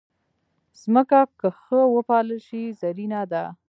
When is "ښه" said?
1.61-1.79